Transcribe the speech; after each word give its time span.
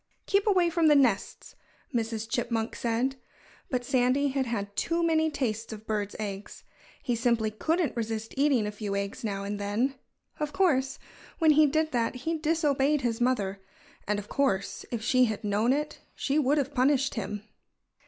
"Keep 0.25 0.47
away 0.47 0.71
from 0.71 0.87
the 0.87 0.95
nests!" 0.95 1.53
Mrs. 1.93 2.27
Chipmunk 2.27 2.75
said. 2.75 3.17
But 3.69 3.85
Sandy 3.85 4.29
had 4.29 4.47
had 4.47 4.75
too 4.75 5.03
many 5.03 5.29
tastes 5.29 5.71
of 5.71 5.85
birds' 5.85 6.15
eggs. 6.17 6.63
He 7.03 7.15
simply 7.15 7.51
couldn't 7.51 7.95
resist 7.95 8.33
eating 8.35 8.65
a 8.65 8.71
few 8.71 8.95
eggs 8.95 9.23
now 9.23 9.43
and 9.43 9.59
then. 9.59 9.93
Of 10.39 10.53
course, 10.53 10.97
when 11.37 11.51
he 11.51 11.67
did 11.67 11.91
that 11.91 12.15
he 12.25 12.35
disobeyed 12.35 13.01
his 13.01 13.21
mother. 13.21 13.61
And 14.07 14.17
of 14.17 14.27
course, 14.27 14.87
if 14.89 15.03
she 15.03 15.25
had 15.25 15.43
known 15.43 15.71
it 15.71 15.99
she 16.15 16.39
would 16.39 16.57
have 16.57 16.73
punished 16.73 17.13
him. 17.13 17.43